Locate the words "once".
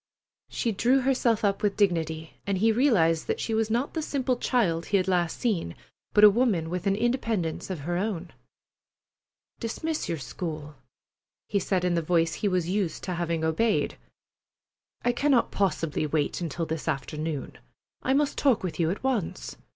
19.03-19.55